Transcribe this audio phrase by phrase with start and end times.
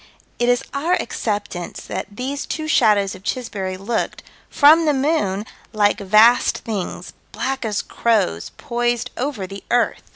[0.39, 5.99] It is our acceptance that these two shadows of Chisbury looked, from the moon, like
[5.99, 10.01] vast things, black as crows, poised over the earth.